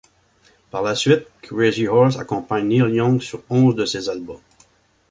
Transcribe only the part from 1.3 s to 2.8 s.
Crazy Horse accompagne